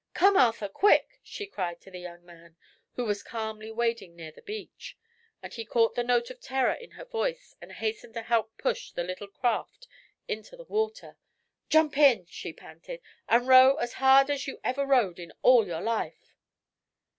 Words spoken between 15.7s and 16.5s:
life."